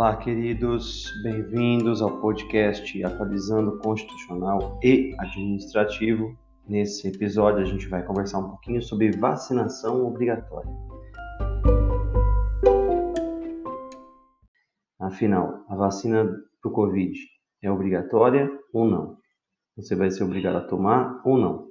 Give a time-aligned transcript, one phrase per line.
[0.00, 6.34] Olá, queridos, bem-vindos ao podcast Atualizando Constitucional e Administrativo.
[6.66, 10.70] Nesse episódio, a gente vai conversar um pouquinho sobre vacinação obrigatória.
[14.98, 16.24] Afinal, a vacina
[16.62, 17.20] para o Covid
[17.62, 19.18] é obrigatória ou não?
[19.76, 21.68] Você vai ser obrigado a tomar ou não?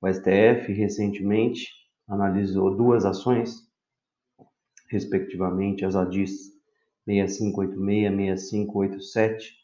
[0.00, 1.66] O STF recentemente
[2.08, 3.68] analisou duas ações,
[4.88, 6.58] respectivamente as ADIS
[7.06, 9.54] 6586, 6587,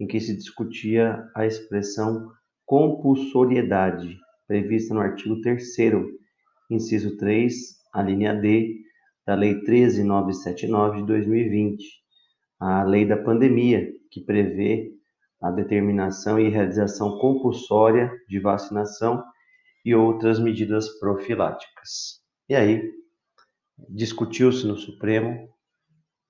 [0.00, 2.30] em que se discutia a expressão
[2.66, 5.62] compulsoriedade, prevista no artigo 3
[6.70, 7.54] inciso 3,
[7.92, 8.80] a linha D,
[9.26, 11.84] da Lei 13979 de 2020,
[12.60, 14.92] a Lei da Pandemia, que prevê
[15.40, 19.22] a determinação e realização compulsória de vacinação
[19.84, 22.22] e outras medidas profiláticas.
[22.48, 22.90] E aí,
[23.88, 25.53] discutiu-se no Supremo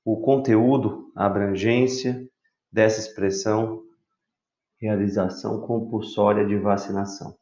[0.05, 2.29] o conteúdo, a abrangência
[2.71, 3.83] dessa expressão
[4.81, 7.35] realização compulsória de vacinação.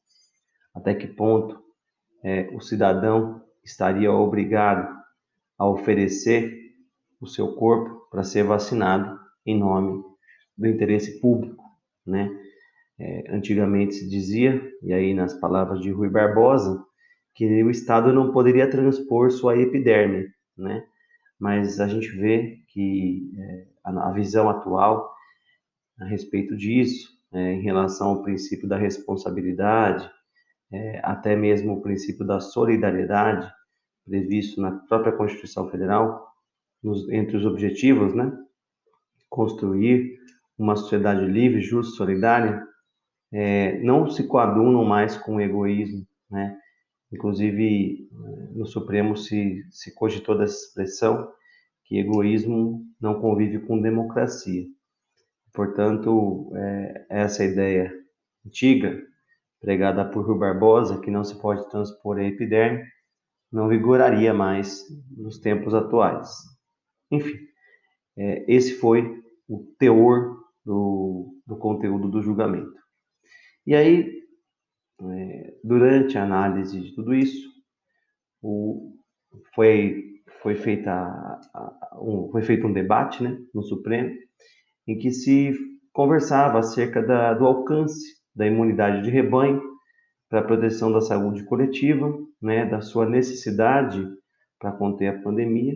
[0.75, 1.61] Até que ponto
[2.23, 4.89] é, o cidadão estaria obrigado
[5.59, 6.57] a oferecer
[7.21, 10.03] o seu corpo para ser vacinado em nome
[10.57, 11.65] do interesse público,
[12.07, 12.31] né?
[12.99, 16.85] É, antigamente se dizia, e aí nas palavras de Rui Barbosa,
[17.35, 20.85] que o Estado não poderia transpor sua epiderme, né?
[21.43, 25.12] Mas a gente vê que é, a, a, visão atual
[25.98, 30.09] a respeito disso, é, em relação ao princípio da responsabilidade,
[30.70, 33.53] é, até mesmo o princípio da solidariedade,
[34.05, 36.33] previsto na própria Constituição Federal,
[36.81, 38.33] nos, entre os objetivos, né?
[39.29, 40.20] Construir
[40.57, 42.65] uma sociedade livre, justa, solidária,
[43.33, 46.57] é, não se coadunam mais com o egoísmo, né?
[47.13, 48.09] Inclusive,
[48.55, 51.31] no Supremo se, se cogitou dessa expressão
[51.85, 54.64] que egoísmo não convive com democracia.
[55.53, 57.92] Portanto, é, essa ideia
[58.47, 58.98] antiga,
[59.61, 62.83] pregada por Rui Barbosa, que não se pode transpor a epiderme,
[63.53, 66.31] não vigoraria mais nos tempos atuais.
[67.11, 67.39] Enfim,
[68.17, 72.81] é, esse foi o teor do, do conteúdo do julgamento.
[73.67, 74.22] E aí, é,
[75.63, 77.51] durante a análise de tudo isso,
[78.42, 78.95] o,
[79.55, 84.14] foi, foi, feita, a, um, foi feito um debate né, no Supremo,
[84.86, 85.52] em que se
[85.92, 89.62] conversava acerca da, do alcance da imunidade de rebanho
[90.29, 94.07] para a proteção da saúde coletiva, né, da sua necessidade
[94.58, 95.74] para conter a pandemia.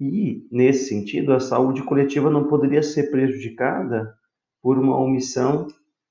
[0.00, 4.12] E, nesse sentido, a saúde coletiva não poderia ser prejudicada
[4.60, 5.68] por uma omissão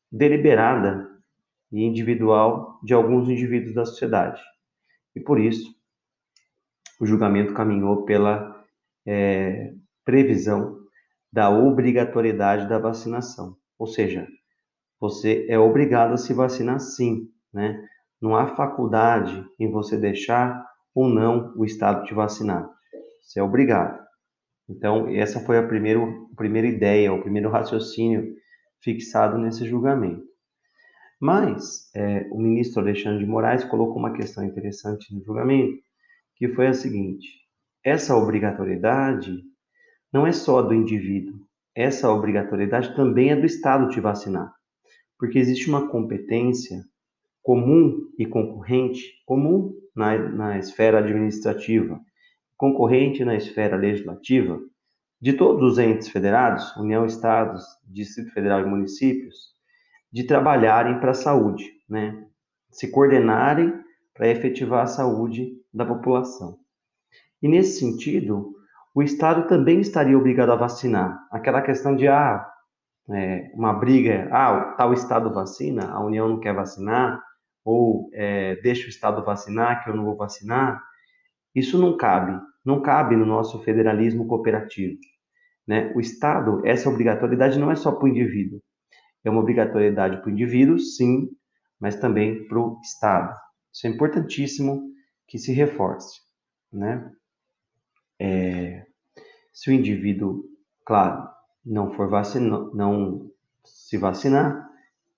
[0.09, 1.10] deliberada
[1.71, 4.41] e individual de alguns indivíduos da sociedade.
[5.15, 5.73] E por isso,
[6.99, 8.63] o julgamento caminhou pela
[9.05, 9.73] é,
[10.05, 10.79] previsão
[11.31, 13.55] da obrigatoriedade da vacinação.
[13.79, 14.27] Ou seja,
[14.99, 17.83] você é obrigado a se vacinar sim, né?
[18.21, 22.69] Não há faculdade em você deixar ou não o Estado te vacinar.
[23.21, 23.99] Você é obrigado.
[24.69, 28.35] Então, essa foi a, primeiro, a primeira ideia, o primeiro raciocínio
[28.79, 30.23] fixado nesse julgamento.
[31.21, 35.79] Mas é, o ministro Alexandre de Moraes colocou uma questão interessante no julgamento,
[36.35, 37.27] que foi a seguinte:
[37.85, 39.43] essa obrigatoriedade
[40.11, 41.39] não é só do indivíduo,
[41.75, 44.51] essa obrigatoriedade também é do Estado te vacinar,
[45.19, 46.83] porque existe uma competência
[47.43, 51.99] comum e concorrente, comum na, na esfera administrativa,
[52.57, 54.59] concorrente na esfera legislativa,
[55.21, 59.60] de todos os entes federados, União, Estados, Distrito Federal e municípios,
[60.11, 62.25] de trabalharem para a saúde, né?
[62.69, 63.73] se coordenarem
[64.13, 66.57] para efetivar a saúde da população.
[67.41, 68.53] E nesse sentido,
[68.94, 71.17] o Estado também estaria obrigado a vacinar.
[71.31, 72.45] Aquela questão de, ah,
[73.09, 77.22] é, uma briga, ah, tal Estado vacina, a União não quer vacinar,
[77.63, 80.81] ou é, deixa o Estado vacinar, que eu não vou vacinar,
[81.53, 84.97] isso não cabe, não cabe no nosso federalismo cooperativo.
[85.67, 85.91] Né?
[85.96, 88.61] O Estado, essa obrigatoriedade não é só para o indivíduo,
[89.23, 91.29] é uma obrigatoriedade para o indivíduo, sim,
[91.79, 93.35] mas também para o Estado.
[93.73, 94.91] Isso é importantíssimo
[95.28, 96.20] que se reforce.
[96.72, 97.12] Né?
[98.20, 98.85] É,
[99.53, 100.44] se o indivíduo,
[100.85, 101.28] claro,
[101.66, 103.29] não for vacinar, não
[103.64, 104.70] se vacinar,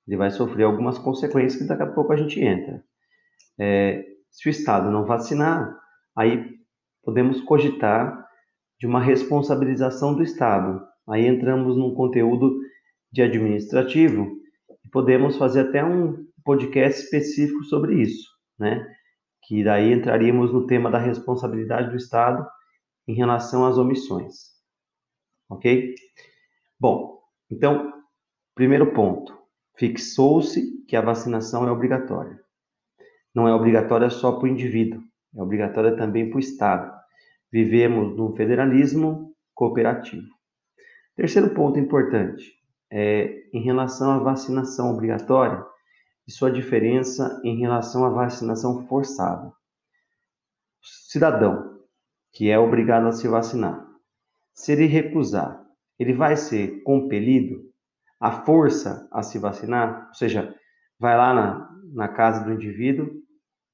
[0.07, 2.83] ele vai sofrer algumas consequências que daqui a pouco a gente entra.
[3.57, 5.77] É, se o Estado não vacinar,
[6.15, 6.59] aí
[7.03, 8.27] podemos cogitar
[8.79, 10.85] de uma responsabilização do Estado.
[11.07, 12.59] Aí entramos num conteúdo
[13.13, 14.41] de administrativo
[14.91, 18.27] podemos fazer até um podcast específico sobre isso,
[18.59, 18.85] né?
[19.43, 22.45] Que daí entraríamos no tema da responsabilidade do Estado
[23.07, 24.51] em relação às omissões.
[25.49, 25.93] ok?
[26.79, 27.19] Bom,
[27.49, 27.93] então,
[28.55, 29.37] primeiro ponto,
[29.77, 32.39] fixou-se que a vacinação é obrigatória.
[33.33, 35.03] Não é obrigatória só para o indivíduo,
[35.35, 36.93] é obrigatória também para o Estado.
[37.51, 40.27] Vivemos num federalismo cooperativo.
[41.15, 42.62] Terceiro ponto importante
[42.95, 45.65] é em relação à vacinação obrigatória
[46.27, 49.51] e sua diferença em relação à vacinação forçada.
[51.09, 51.73] Cidadão
[52.31, 53.87] que é obrigado a se vacinar,
[54.53, 55.63] se ele recusar,
[55.97, 57.61] ele vai ser compelido
[58.19, 60.55] à força a se vacinar, ou seja,
[60.99, 63.09] vai lá na, na casa do indivíduo,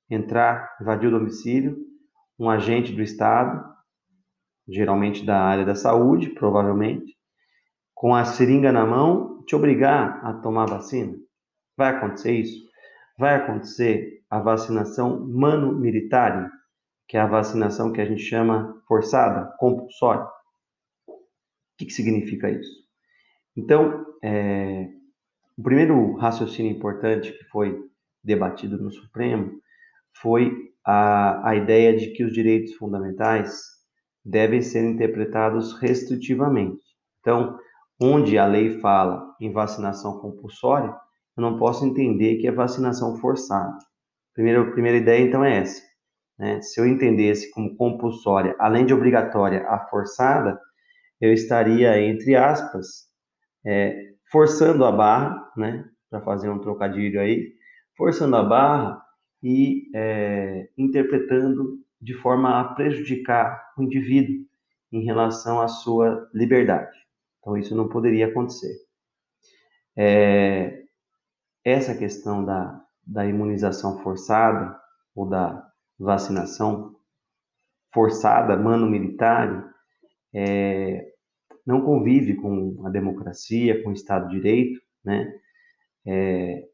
[0.10, 1.78] entrar, invadir o domicílio,
[2.38, 3.64] um agente do Estado,
[4.68, 7.19] geralmente da área da saúde, provavelmente,
[8.00, 11.18] com a seringa na mão, te obrigar a tomar vacina?
[11.76, 12.66] Vai acontecer isso?
[13.18, 16.50] Vai acontecer a vacinação mano-militar,
[17.10, 20.26] que é a vacinação que a gente chama forçada, compulsória.
[21.10, 21.18] O
[21.78, 22.72] que, que significa isso?
[23.58, 24.88] Então, é,
[25.58, 27.78] o primeiro raciocínio importante que foi
[28.24, 29.60] debatido no Supremo
[30.22, 33.60] foi a, a ideia de que os direitos fundamentais
[34.24, 36.82] devem ser interpretados restritivamente.
[37.20, 37.60] Então,
[38.00, 40.96] onde a lei fala em vacinação compulsória,
[41.36, 43.78] eu não posso entender que é vacinação forçada.
[44.34, 45.82] Primeira, ideia, então, é essa.
[46.38, 46.62] Né?
[46.62, 50.60] Se eu entendesse como compulsória, além de obrigatória, a forçada,
[51.20, 53.10] eu estaria, entre aspas,
[53.66, 55.86] é, forçando a barra, né?
[56.10, 57.54] para fazer um trocadilho aí,
[57.98, 59.02] forçando a barra
[59.44, 64.46] e é, interpretando de forma a prejudicar o indivíduo
[64.92, 66.98] em relação à sua liberdade.
[67.40, 68.76] Então, isso não poderia acontecer.
[69.98, 70.84] É,
[71.64, 74.80] essa questão da, da imunização forçada
[75.16, 76.96] ou da vacinação
[77.94, 79.74] forçada, mano-militar,
[80.34, 81.12] é,
[81.66, 85.32] não convive com a democracia, com o Estado de Direito, né?
[86.06, 86.68] É,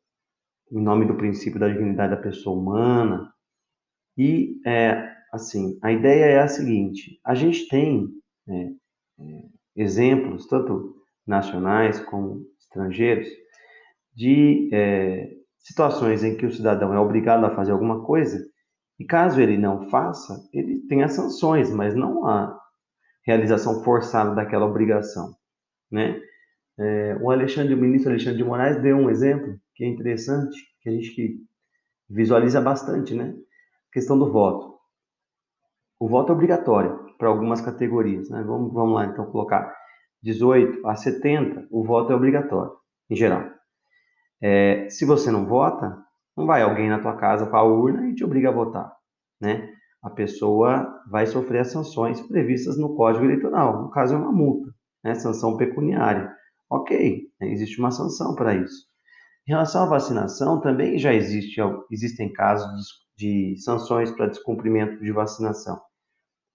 [0.71, 3.33] em nome do princípio da dignidade da pessoa humana.
[4.17, 8.07] E, é, assim, a ideia é a seguinte: a gente tem
[8.47, 8.75] né,
[9.19, 10.95] é, exemplos, tanto
[11.25, 13.27] nacionais como estrangeiros,
[14.13, 15.29] de é,
[15.59, 18.39] situações em que o cidadão é obrigado a fazer alguma coisa
[18.99, 22.57] e caso ele não faça, ele tem as sanções, mas não a
[23.25, 25.35] realização forçada daquela obrigação,
[25.91, 26.21] né?
[26.77, 30.89] É, o Alexandre, o ministro Alexandre de Moraes deu um exemplo que é interessante, que
[30.89, 31.39] a gente
[32.09, 33.33] visualiza bastante, né?
[33.89, 34.74] A questão do voto.
[35.99, 38.43] O voto é obrigatório para algumas categorias, né?
[38.43, 39.73] Vamos, vamos lá, então, colocar
[40.21, 42.73] 18 a 70, o voto é obrigatório,
[43.09, 43.43] em geral.
[44.41, 45.97] É, se você não vota,
[46.35, 48.91] não vai alguém na tua casa com a urna e te obriga a votar,
[49.39, 49.69] né?
[50.03, 53.81] A pessoa vai sofrer as sanções previstas no Código Eleitoral.
[53.81, 54.71] No caso, é uma multa,
[55.03, 55.15] né?
[55.15, 56.31] Sanção pecuniária.
[56.69, 57.51] Ok, né?
[57.51, 58.85] existe uma sanção para isso.
[59.47, 61.61] Em relação à vacinação, também já existe,
[61.91, 65.79] existem casos de, de sanções para descumprimento de vacinação.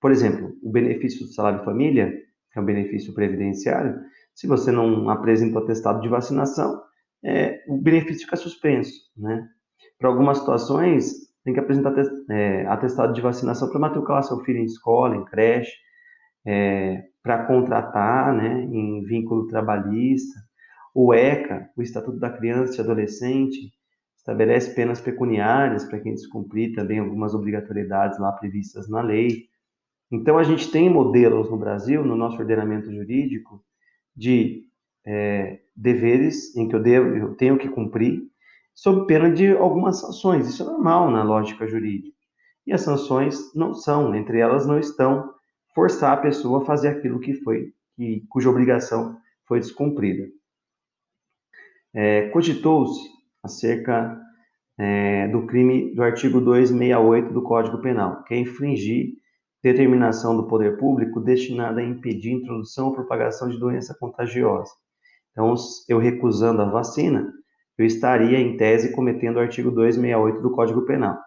[0.00, 2.10] Por exemplo, o benefício do salário família,
[2.52, 4.00] que é um benefício previdenciário,
[4.34, 6.80] se você não apresenta o atestado de vacinação,
[7.22, 9.46] é, o benefício fica suspenso, né?
[9.98, 11.12] Para algumas situações,
[11.44, 11.94] tem que apresentar
[12.30, 15.72] é, atestado de vacinação para matricular seu filho em escola, em creche,
[16.46, 20.40] é, para contratar, né, em vínculo trabalhista.
[20.94, 23.72] O ECA, o Estatuto da Criança e Adolescente,
[24.16, 29.49] estabelece penas pecuniárias para quem descumprir também algumas obrigatoriedades lá previstas na lei.
[30.10, 33.64] Então, a gente tem modelos no Brasil, no nosso ordenamento jurídico,
[34.16, 34.64] de
[35.06, 38.22] é, deveres em que eu, devo, eu tenho que cumprir
[38.74, 40.48] sob pena de algumas sanções.
[40.48, 42.16] Isso é normal na lógica jurídica.
[42.66, 45.32] E as sanções não são, entre elas não estão
[45.74, 50.28] forçar a pessoa a fazer aquilo que foi, que, cuja obrigação foi descumprida.
[51.94, 53.00] É, Cogitou-se
[53.42, 54.20] acerca
[54.78, 59.14] é, do crime do artigo 268 do Código Penal, que é infringir
[59.62, 64.72] determinação do poder público destinada a impedir a introdução ou propagação de doença contagiosa.
[65.32, 65.54] Então,
[65.88, 67.32] eu recusando a vacina,
[67.78, 71.18] eu estaria, em tese, cometendo o artigo 268 do Código Penal.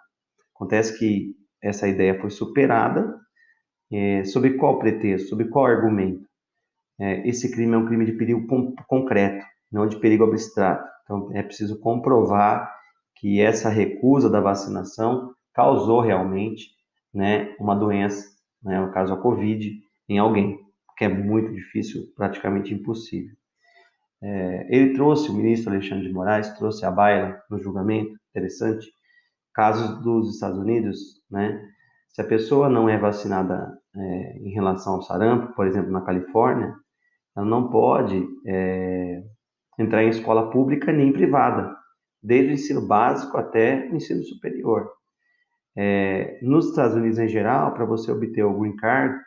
[0.55, 3.17] Acontece que essa ideia foi superada,
[3.91, 6.27] é, sob qual pretexto, sob qual argumento?
[6.99, 8.45] É, esse crime é um crime de perigo
[8.87, 10.87] concreto, não de perigo abstrato.
[11.03, 12.71] Então, é preciso comprovar
[13.15, 16.67] que essa recusa da vacinação causou realmente
[17.13, 18.27] né, uma doença,
[18.63, 19.79] né, no caso a Covid,
[20.09, 20.59] em alguém,
[20.97, 23.35] que é muito difícil, praticamente impossível.
[24.21, 28.87] É, ele trouxe, o ministro Alexandre de Moraes, trouxe a baila no julgamento, interessante,
[29.53, 30.97] casos dos Estados Unidos,
[31.29, 31.61] né?
[32.09, 36.73] Se a pessoa não é vacinada é, em relação ao sarampo, por exemplo, na Califórnia,
[37.35, 39.23] ela não pode é,
[39.79, 41.75] entrar em escola pública nem privada,
[42.21, 44.89] desde o ensino básico até o ensino superior.
[45.75, 49.19] É, nos Estados Unidos em geral, para você obter o green card,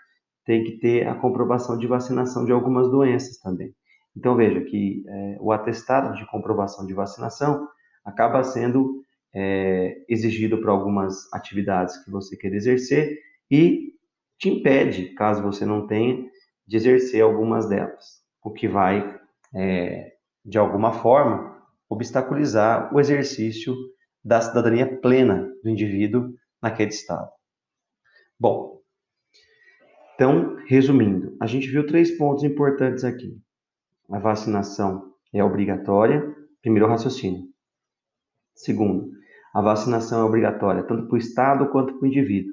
[0.44, 3.74] tem que ter a comprovação de vacinação de algumas doenças também.
[4.16, 7.68] Então veja que é, o atestado de comprovação de vacinação
[8.04, 9.02] acaba sendo
[9.34, 13.18] é, exigido para algumas atividades que você quer exercer
[13.50, 13.92] e
[14.38, 16.24] te impede, caso você não tenha,
[16.66, 19.18] de exercer algumas delas, o que vai,
[19.54, 20.12] é,
[20.44, 21.56] de alguma forma,
[21.88, 23.74] obstaculizar o exercício
[24.26, 27.30] da cidadania plena do indivíduo naquele estado.
[28.36, 28.80] Bom,
[30.16, 33.40] então, resumindo, a gente viu três pontos importantes aqui.
[34.10, 37.44] A vacinação é obrigatória, primeiro raciocínio.
[38.52, 39.12] Segundo,
[39.54, 42.52] a vacinação é obrigatória tanto para o Estado quanto para o indivíduo.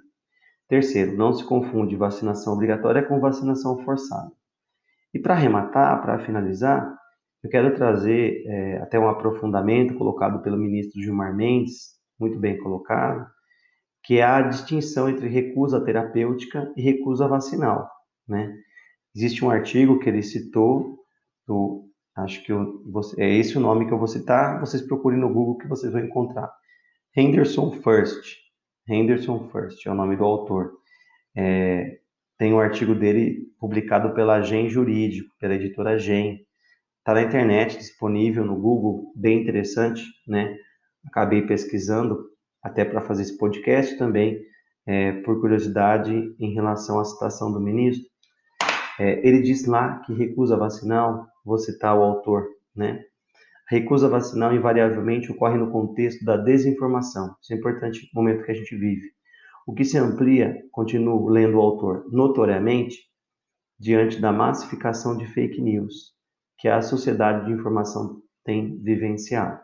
[0.68, 4.32] Terceiro, não se confunde vacinação obrigatória com vacinação forçada.
[5.12, 6.96] E para arrematar, para finalizar,
[7.44, 13.28] eu quero trazer é, até um aprofundamento colocado pelo ministro Gilmar Mendes, muito bem colocado,
[14.04, 17.90] que é a distinção entre recusa terapêutica e recusa vacinal.
[18.28, 18.56] Né?
[19.16, 21.00] Existe um artigo que ele citou,
[21.46, 21.86] do,
[22.16, 22.82] acho que eu,
[23.18, 26.02] é esse o nome que eu vou citar, vocês procurem no Google que vocês vão
[26.02, 26.50] encontrar.
[27.16, 28.38] Henderson First.
[28.88, 30.72] Henderson First é o nome do autor.
[31.36, 32.00] É,
[32.38, 36.46] tem um artigo dele publicado pela Gen Jurídico, pela editora Gen.
[37.04, 40.58] Está na internet, disponível no Google, bem interessante, né?
[41.06, 42.30] Acabei pesquisando
[42.64, 44.42] até para fazer esse podcast também,
[44.86, 48.10] é, por curiosidade em relação à citação do ministro.
[48.98, 53.04] É, ele diz lá que recusa vacinal, vou citar o autor, né?
[53.70, 57.36] Recusa vacinal invariavelmente ocorre no contexto da desinformação.
[57.42, 59.12] Isso é importante no momento que a gente vive.
[59.68, 62.98] O que se amplia, continuo lendo o autor, notoriamente,
[63.78, 66.13] diante da massificação de fake news
[66.64, 69.60] que a sociedade de informação tem vivenciado.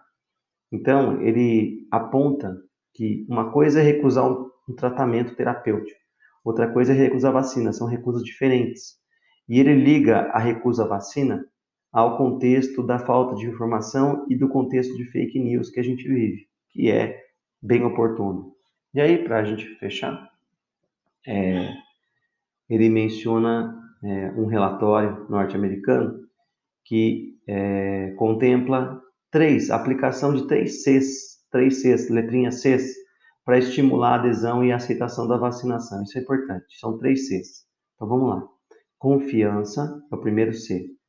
[0.69, 2.61] Então, ele aponta
[2.93, 5.97] que uma coisa é recusar um, tratamento terapêutico,
[6.43, 8.97] outra coisa é recusar vacina, são recusas diferentes.
[9.47, 11.45] E ele liga a recusa à vacina
[11.89, 16.05] ao contexto da falta de informação e do contexto de fake news que a gente
[16.05, 17.17] vive, que é
[17.61, 18.51] bem oportuno.
[18.93, 20.29] E aí, para a gente fechar,
[21.25, 21.71] é,
[22.69, 26.27] ele menciona é, um relatório norte-americano
[26.86, 32.93] que é, contempla três, aplicação de três Cs, três Cs, letrinha Cs,
[33.45, 36.03] para estimular a adesão e a aceitação da vacinação.
[36.03, 37.65] Isso é importante, são três Cs.
[37.95, 38.48] Então vamos lá.
[38.98, 41.00] Confiança é o primeiro C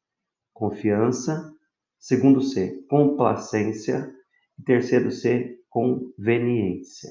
[0.61, 1.51] confiança.
[1.99, 4.13] Segundo C, complacência.
[4.59, 7.11] E terceiro C, conveniência.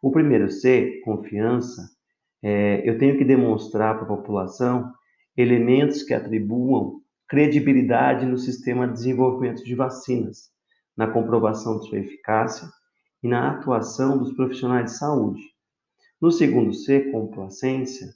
[0.00, 1.82] O primeiro C, confiança,
[2.42, 4.90] é, eu tenho que demonstrar para a população
[5.36, 10.50] elementos que atribuam credibilidade no sistema de desenvolvimento de vacinas,
[10.96, 12.68] na comprovação de sua eficácia
[13.22, 15.42] e na atuação dos profissionais de saúde.
[16.20, 18.08] No segundo C, complacência,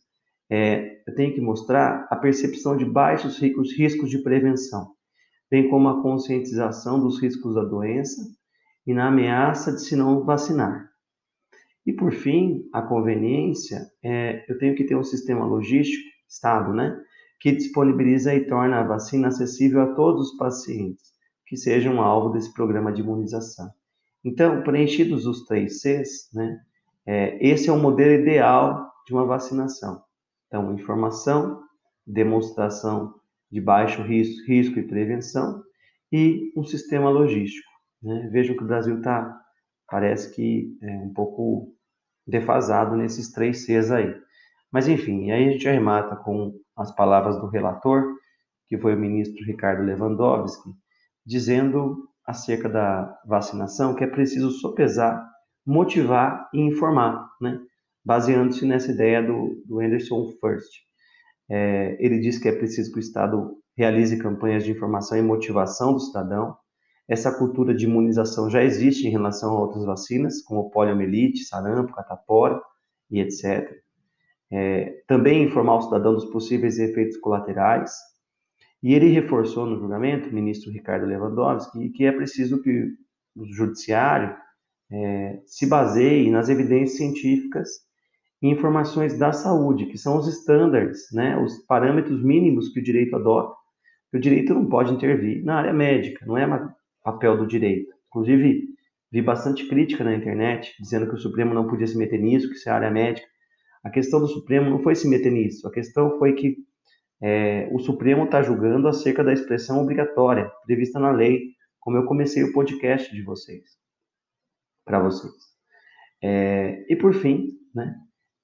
[0.48, 4.92] é, eu tenho que mostrar a percepção de baixos riscos de prevenção,
[5.50, 8.22] bem como a conscientização dos riscos da doença
[8.86, 10.90] e na ameaça de se não vacinar.
[11.86, 16.96] E por fim, a conveniência, é, eu tenho que ter um sistema logístico, Estado, né,
[17.40, 21.10] que disponibiliza e torna a vacina acessível a todos os pacientes
[21.46, 23.68] que sejam alvo desse programa de imunização.
[24.24, 26.60] Então, preenchidos os três Cs, né,
[27.06, 30.02] é, esse é o modelo ideal de uma vacinação.
[30.46, 31.62] Então, informação,
[32.06, 33.14] demonstração
[33.50, 35.62] de baixo risco, risco e prevenção
[36.12, 37.68] e um sistema logístico.
[38.02, 38.28] Né?
[38.30, 39.40] Vejam que o Brasil está,
[39.88, 41.74] parece que é um pouco
[42.26, 44.14] defasado nesses três Cs aí.
[44.72, 48.04] Mas enfim, aí a gente arremata com as palavras do relator,
[48.68, 50.70] que foi o ministro Ricardo Lewandowski,
[51.26, 55.28] dizendo acerca da vacinação que é preciso sopesar,
[55.66, 57.60] motivar e informar, né?
[58.04, 60.70] baseando-se nessa ideia do, do Anderson First.
[61.50, 65.92] É, ele diz que é preciso que o Estado realize campanhas de informação e motivação
[65.92, 66.56] do cidadão.
[67.08, 72.60] Essa cultura de imunização já existe em relação a outras vacinas, como poliomielite, sarampo, catapora
[73.10, 73.68] e etc.
[74.52, 77.92] É, também informar o cidadão dos possíveis efeitos colaterais.
[78.82, 82.88] E ele reforçou no julgamento, o ministro Ricardo Lewandowski, que é preciso que
[83.36, 84.34] o judiciário
[84.90, 87.68] é, se baseie nas evidências científicas
[88.42, 93.54] informações da saúde, que são os estándares, né, os parâmetros mínimos que o direito adota.
[94.12, 96.68] O direito não pode intervir na área médica, não é
[97.04, 97.92] papel do direito.
[98.08, 98.68] Inclusive,
[99.12, 102.54] vi bastante crítica na internet dizendo que o Supremo não podia se meter nisso, que
[102.54, 103.28] isso é área médica.
[103.82, 106.56] A questão do Supremo não foi se meter nisso, a questão foi que
[107.22, 112.42] é, o Supremo está julgando acerca da expressão obrigatória prevista na lei, como eu comecei
[112.42, 113.78] o podcast de vocês,
[114.84, 115.34] para vocês.
[116.22, 117.94] É, e por fim, né,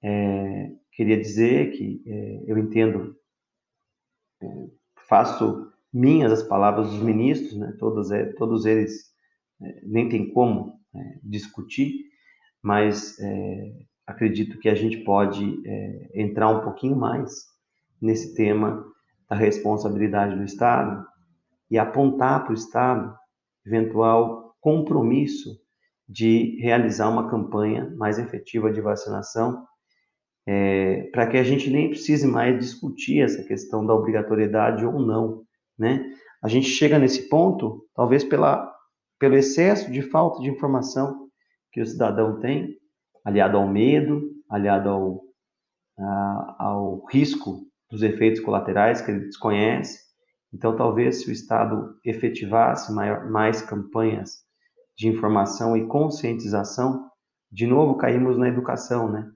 [0.03, 3.15] é, queria dizer que é, eu entendo,
[4.41, 4.47] é,
[5.07, 9.15] faço minhas as palavras dos ministros, né, todos, é, todos eles
[9.83, 10.79] nem tem como
[11.23, 12.11] discutir,
[12.61, 13.17] mas
[14.07, 15.61] acredito que a gente pode
[16.13, 17.45] entrar um pouquinho mais
[18.01, 18.83] nesse tema
[19.29, 21.05] da responsabilidade do Estado
[21.69, 23.13] e apontar para o Estado
[23.65, 25.59] eventual compromisso
[26.07, 29.65] de realizar uma campanha mais efetiva de vacinação,
[30.45, 35.43] é, para que a gente nem precise mais discutir essa questão da obrigatoriedade ou não,
[35.77, 36.09] né?
[36.41, 38.73] A gente chega nesse ponto, talvez pela,
[39.19, 41.27] pelo excesso de falta de informação
[41.73, 42.77] que o cidadão tem,
[43.27, 45.21] aliado ao medo, aliado ao,
[45.99, 49.99] a, ao risco dos efeitos colaterais que ele desconhece.
[50.53, 54.45] Então, talvez se o Estado efetivasse maior, mais campanhas
[54.97, 57.05] de informação e conscientização,
[57.51, 59.29] de novo caímos na educação, né?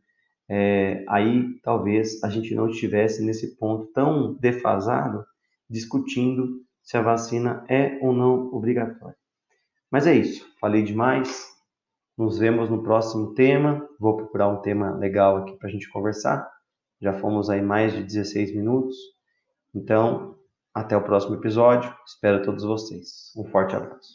[0.50, 5.26] É, aí talvez a gente não estivesse nesse ponto tão defasado
[5.70, 9.18] discutindo se a vacina é ou não obrigatória.
[9.92, 11.51] Mas é isso, falei demais.
[12.22, 13.84] Nos vemos no próximo tema.
[14.00, 16.48] Vou procurar um tema legal aqui para a gente conversar.
[17.02, 18.96] Já fomos aí mais de 16 minutos.
[19.74, 20.36] Então,
[20.72, 21.92] até o próximo episódio.
[22.06, 23.32] Espero todos vocês.
[23.36, 24.12] Um forte abraço.